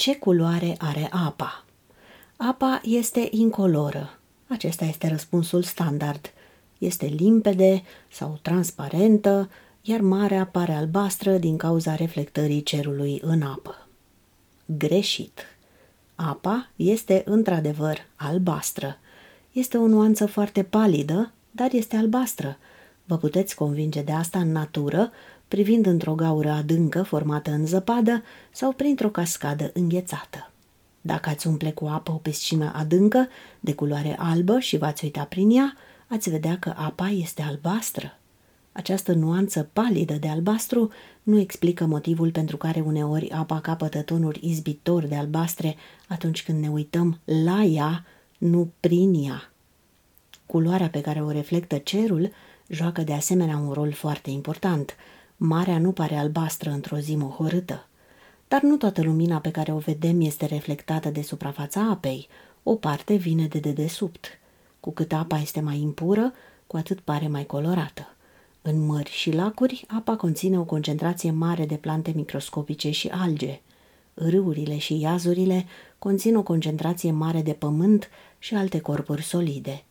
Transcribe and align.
Ce 0.00 0.16
culoare 0.16 0.74
are 0.78 1.08
apa? 1.12 1.64
Apa 2.36 2.80
este 2.84 3.28
incoloră. 3.30 4.18
Acesta 4.48 4.84
este 4.84 5.08
răspunsul 5.08 5.62
standard. 5.62 6.32
Este 6.78 7.06
limpede 7.06 7.82
sau 8.10 8.38
transparentă, 8.42 9.50
iar 9.82 10.00
marea 10.00 10.46
pare 10.46 10.72
albastră 10.72 11.38
din 11.38 11.56
cauza 11.56 11.94
reflectării 11.94 12.62
cerului 12.62 13.20
în 13.22 13.42
apă. 13.42 13.86
Greșit. 14.64 15.40
Apa 16.14 16.70
este 16.76 17.22
într-adevăr 17.26 17.98
albastră. 18.16 18.98
Este 19.52 19.76
o 19.76 19.86
nuanță 19.86 20.26
foarte 20.26 20.62
palidă, 20.62 21.32
dar 21.50 21.72
este 21.72 21.96
albastră. 21.96 22.58
Vă 23.04 23.16
puteți 23.16 23.54
convinge 23.54 24.02
de 24.02 24.12
asta 24.12 24.38
în 24.38 24.52
natură, 24.52 25.10
privind 25.50 25.86
într-o 25.86 26.14
gaură 26.14 26.50
adâncă 26.50 27.02
formată 27.02 27.50
în 27.50 27.66
zăpadă 27.66 28.22
sau 28.50 28.72
printr-o 28.72 29.10
cascadă 29.10 29.70
înghețată. 29.74 30.50
Dacă 31.00 31.28
ați 31.28 31.46
umple 31.46 31.70
cu 31.70 31.86
apă 31.86 32.10
o 32.12 32.14
piscină 32.14 32.72
adâncă, 32.74 33.28
de 33.60 33.74
culoare 33.74 34.16
albă 34.18 34.58
și 34.58 34.76
v-ați 34.76 35.04
uita 35.04 35.24
prin 35.24 35.50
ea, 35.50 35.76
ați 36.08 36.30
vedea 36.30 36.58
că 36.58 36.74
apa 36.76 37.08
este 37.08 37.42
albastră. 37.42 38.18
Această 38.72 39.12
nuanță 39.12 39.68
palidă 39.72 40.14
de 40.14 40.28
albastru 40.28 40.90
nu 41.22 41.38
explică 41.38 41.86
motivul 41.86 42.30
pentru 42.30 42.56
care 42.56 42.80
uneori 42.80 43.30
apa 43.30 43.60
capătă 43.60 44.02
tonuri 44.02 44.40
izbitori 44.42 45.08
de 45.08 45.14
albastre 45.14 45.76
atunci 46.08 46.42
când 46.42 46.60
ne 46.62 46.68
uităm 46.68 47.18
la 47.24 47.62
ea, 47.62 48.04
nu 48.38 48.70
prin 48.80 49.24
ea. 49.24 49.52
Culoarea 50.46 50.88
pe 50.88 51.00
care 51.00 51.22
o 51.22 51.30
reflectă 51.30 51.76
cerul 51.76 52.30
joacă 52.68 53.02
de 53.02 53.12
asemenea 53.12 53.56
un 53.56 53.72
rol 53.72 53.92
foarte 53.92 54.30
important. 54.30 54.96
Marea 55.42 55.78
nu 55.78 55.92
pare 55.92 56.16
albastră 56.16 56.70
într-o 56.70 56.96
zi 56.96 57.16
mohorâtă. 57.16 57.86
Dar 58.48 58.62
nu 58.62 58.76
toată 58.76 59.02
lumina 59.02 59.38
pe 59.38 59.50
care 59.50 59.72
o 59.72 59.78
vedem 59.78 60.20
este 60.20 60.46
reflectată 60.46 61.08
de 61.08 61.22
suprafața 61.22 61.88
apei. 61.90 62.28
O 62.62 62.74
parte 62.74 63.14
vine 63.14 63.46
de 63.46 63.58
dedesubt. 63.58 64.26
Cu 64.80 64.90
cât 64.90 65.12
apa 65.12 65.38
este 65.38 65.60
mai 65.60 65.80
impură, 65.80 66.32
cu 66.66 66.76
atât 66.76 67.00
pare 67.00 67.28
mai 67.28 67.46
colorată. 67.46 68.14
În 68.62 68.86
mări 68.86 69.10
și 69.10 69.30
lacuri, 69.30 69.84
apa 69.88 70.16
conține 70.16 70.58
o 70.58 70.64
concentrație 70.64 71.30
mare 71.30 71.66
de 71.66 71.74
plante 71.74 72.12
microscopice 72.14 72.90
și 72.90 73.08
alge. 73.08 73.60
Râurile 74.14 74.78
și 74.78 75.00
iazurile 75.00 75.66
conțin 75.98 76.36
o 76.36 76.42
concentrație 76.42 77.10
mare 77.10 77.42
de 77.42 77.52
pământ 77.52 78.08
și 78.38 78.54
alte 78.54 78.80
corpuri 78.80 79.22
solide. 79.22 79.84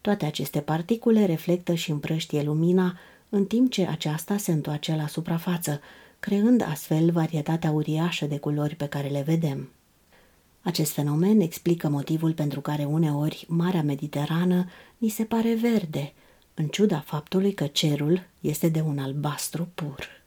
Toate 0.00 0.24
aceste 0.24 0.60
particule 0.60 1.26
reflectă 1.26 1.74
și 1.74 1.90
împrăștie 1.90 2.42
lumina, 2.42 2.98
în 3.30 3.44
timp 3.44 3.70
ce 3.70 3.86
aceasta 3.86 4.36
se 4.36 4.52
întoarce 4.52 4.94
la 4.94 5.06
suprafață, 5.06 5.80
creând 6.20 6.62
astfel 6.62 7.10
varietatea 7.10 7.70
uriașă 7.70 8.26
de 8.26 8.38
culori 8.38 8.74
pe 8.74 8.86
care 8.86 9.08
le 9.08 9.22
vedem. 9.22 9.70
Acest 10.62 10.92
fenomen 10.92 11.40
explică 11.40 11.88
motivul 11.88 12.32
pentru 12.32 12.60
care 12.60 12.84
uneori 12.84 13.44
Marea 13.48 13.82
Mediterană 13.82 14.68
ni 14.98 15.08
se 15.08 15.24
pare 15.24 15.54
verde, 15.54 16.12
în 16.54 16.66
ciuda 16.66 17.00
faptului 17.00 17.52
că 17.52 17.66
cerul 17.66 18.26
este 18.40 18.68
de 18.68 18.80
un 18.80 18.98
albastru 18.98 19.68
pur. 19.74 20.19